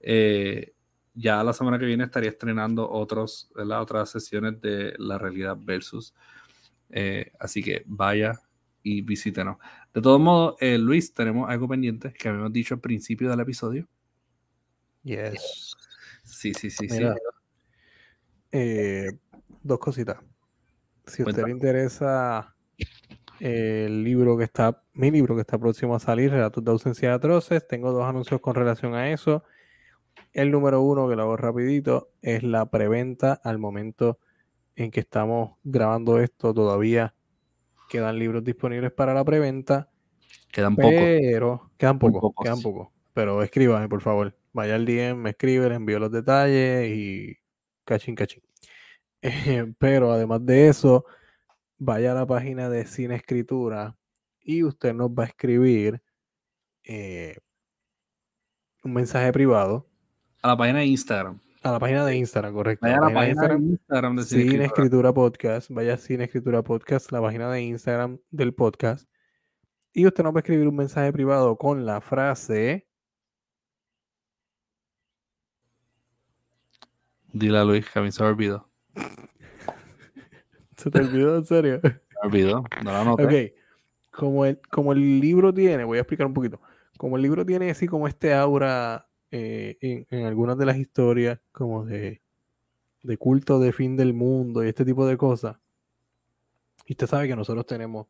[0.00, 0.72] Eh,
[1.14, 6.14] ya la semana que viene estaría estrenando otros, otras sesiones de la realidad versus.
[6.88, 8.40] Eh, así que vaya
[8.82, 9.58] y visítenos.
[9.92, 13.88] De todos modos, eh, Luis, tenemos algo pendiente que habíamos dicho al principio del episodio.
[15.02, 15.76] Yes.
[16.24, 17.02] Sí, sí, sí, sí.
[18.52, 19.08] Eh,
[19.62, 20.18] dos cositas.
[21.06, 22.54] Si a usted le interesa
[23.40, 27.14] el libro que está, mi libro que está próximo a salir, Relatos de Ausencia de
[27.14, 29.44] Atroces, tengo dos anuncios con relación a eso.
[30.32, 34.20] El número uno, que lo hago rapidito, es la preventa al momento
[34.76, 36.54] en que estamos grabando esto.
[36.54, 37.14] Todavía
[37.90, 39.90] quedan libros disponibles para la preventa.
[40.52, 40.92] Quedan pocos.
[40.92, 42.88] Pero, quedan pocos, quedan pocos.
[43.12, 44.34] Pero escríbame, por favor.
[44.52, 47.36] Vaya al DM, me escribe, le envío los detalles y
[47.84, 48.42] cachín, cachín.
[49.22, 51.04] Eh, pero además de eso,
[51.76, 53.94] vaya a la página de Cine Escritura
[54.40, 56.00] y usted nos va a escribir
[56.84, 57.36] eh,
[58.82, 59.86] un mensaje privado.
[60.40, 61.38] A la página de Instagram.
[61.62, 62.86] A la página de Instagram, correcto.
[62.86, 65.12] Vaya a la, página, de Instagram, de Cine, Escritura.
[65.12, 65.70] Podcast.
[65.70, 69.06] Vaya a Cine Escritura Podcast, la página de Instagram del podcast.
[69.92, 72.88] Y usted nos va a escribir un mensaje privado con la frase.
[77.30, 78.66] Dile a Luis que a mí se me olvidó.
[80.78, 81.80] ¿Se te olvidó en serio?
[81.82, 83.24] Se me olvidó, no la noté.
[83.24, 84.18] Ok.
[84.18, 86.58] Como el, como el libro tiene, voy a explicar un poquito.
[86.96, 91.84] Como el libro tiene así como este aura eh, en, algunas de las historias como
[91.84, 92.22] de,
[93.02, 95.56] de culto de fin del mundo y este tipo de cosas.
[96.86, 98.08] Y usted sabe que nosotros tenemos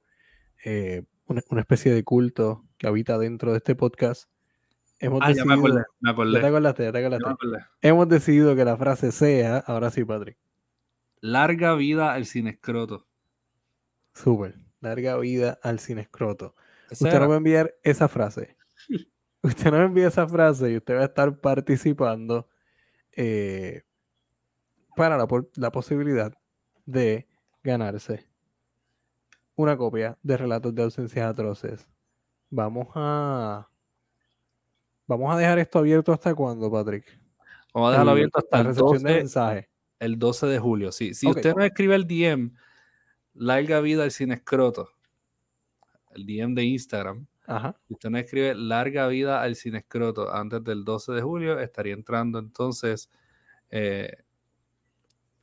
[0.64, 4.31] eh, una, especie de culto que habita dentro de este podcast.
[4.99, 5.55] hemos Ah, ya me decidido.
[5.55, 6.41] acordé, me Ya acordé.
[6.41, 7.47] te acordaste, ya te ya me acordaste.
[7.47, 7.64] acordé.
[7.83, 10.39] Hemos decidido que la frase sea, ahora sí, Patrick.
[11.21, 13.07] Larga vida al cinescroto.
[14.14, 14.55] Súper.
[14.81, 16.55] Larga vida al cinescroto.
[16.91, 17.21] Esa Usted era.
[17.21, 18.57] no va a enviar esa frase.
[19.43, 22.49] Usted no me envía esa frase y usted va a estar participando
[23.12, 23.82] eh,
[24.95, 26.32] para la, posibilidad
[26.84, 27.26] de
[27.62, 28.28] ganarse
[29.55, 31.88] una copia de Relatos de Ausencias Atroces.
[32.51, 33.68] Vamos a...
[35.07, 37.18] Vamos a dejar esto abierto hasta cuándo, Patrick.
[37.72, 39.68] Vamos a dejarlo abierto hasta la el recepción de 12, mensajes.
[39.99, 40.93] el 12 de julio.
[40.93, 42.51] Sí, si usted no escribe el DM,
[43.34, 44.91] larga vida al cinescroto,
[46.14, 47.75] el DM de Instagram, Ajá.
[47.89, 52.39] si usted no escribe larga vida al cinescroto antes del 12 de julio, estaría entrando
[52.39, 53.11] entonces
[53.71, 54.17] eh,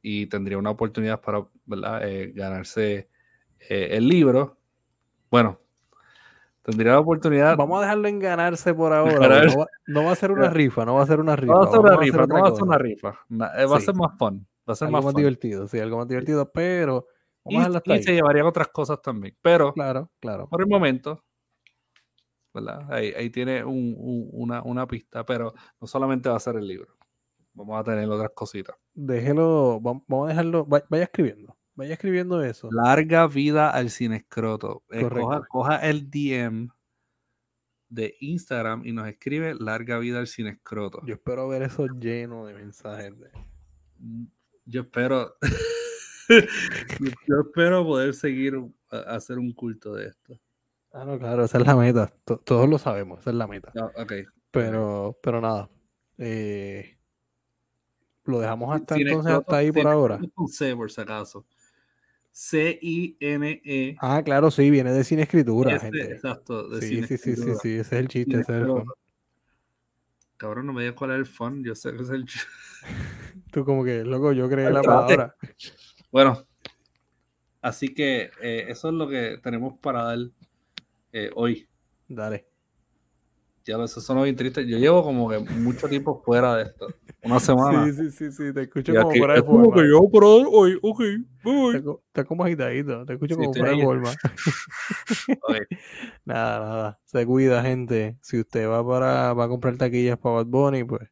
[0.02, 1.46] y tendría una oportunidad para.
[2.04, 3.10] Eh, ganarse
[3.70, 4.58] eh, el libro.
[5.30, 5.60] Bueno,
[6.62, 7.58] tendría la oportunidad.
[7.58, 9.20] Vamos a dejarlo en ganarse por ahora.
[9.20, 11.54] Ganar- No va, no va a ser una rifa, no va a ser una rifa.
[11.54, 13.10] No va a ser una rifa, no va a ser una rifa.
[13.58, 14.48] Eh, Va a ser más fun.
[14.70, 17.08] Va a ser algo más más divertido, sí, algo más divertido, pero
[17.44, 19.36] vamos Y, a y se llevarían otras cosas también.
[19.42, 20.48] Pero Claro, claro.
[20.48, 21.24] por el momento,
[22.64, 22.92] ¿verdad?
[22.92, 26.68] Ahí, ahí tiene un- un- una, una pista, pero no solamente va a ser el
[26.68, 26.96] libro.
[27.54, 28.76] Vamos a tener otras cositas.
[28.94, 32.70] Déjelo, vam- vamos a dejarlo, va- vaya escribiendo, vaya escribiendo eso.
[32.72, 34.84] Larga vida al cinescroto.
[34.92, 35.08] Eh,
[35.50, 36.70] coja, el DM
[37.90, 41.02] de Instagram y nos escribe larga vida al cinescroto.
[41.06, 43.18] Yo espero ver eso lleno de mensajes.
[43.18, 43.32] de-
[44.00, 44.26] Mm,
[44.66, 45.34] Yo espero.
[47.28, 50.40] yo, espero poder seguir hacer un culto de esto.
[51.00, 52.12] Ah, no, claro, esa es la meta.
[52.26, 53.72] to- todos lo sabemos, esa es la meta.
[53.76, 54.14] No, ok.
[54.50, 55.70] Pero, pero nada.
[56.18, 56.98] eh,
[58.24, 60.20] lo dejamos hasta entonces hasta ahí por ahora.
[60.34, 61.46] Con C, por si acaso.
[62.32, 63.96] C-I-N-E.
[64.00, 66.14] Ah, claro, sí, viene de sin escritura, gente.
[66.14, 66.68] Exacto.
[66.68, 68.86] de Sí, sí, sí, sí, sí, ese es el chiste, ese es el fun.
[70.38, 71.64] Cabrón, no me digas cuál es el fun.
[71.64, 72.26] Yo sé que es el.
[73.52, 75.36] Tú como que, loco, yo creé la palabra.
[76.12, 76.44] Bueno,
[77.62, 80.18] así que eh, eso es lo que tenemos para dar
[81.26, 81.68] eh, hoy.
[82.08, 82.46] Dale.
[83.66, 84.66] Ya eso sonó bien triste.
[84.66, 86.88] Yo llevo como que mucho tiempo fuera de esto.
[87.24, 87.86] Una semana.
[87.86, 89.76] Sí, sí, sí, sí, te escucho Y como aquí- fuera de forma.
[89.76, 91.02] que yo por hoy, ok,
[91.44, 91.84] voy.
[92.26, 94.12] Como agitadito, te escucho Sí, como fuera de forma.
[96.26, 97.00] Nada, nada.
[97.04, 98.18] Se cuida, gente.
[98.22, 101.10] Si usted va para va a comprar taquillas para Bad Bunny, pues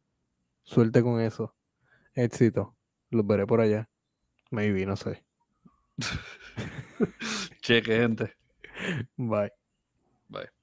[0.62, 1.54] suerte con eso.
[2.14, 2.74] Éxito.
[3.10, 3.86] Los veré por allá.
[4.50, 5.22] Maybe, no sé.
[7.60, 8.32] Cheque, gente.
[9.16, 9.52] Bye.
[10.30, 10.55] Bye.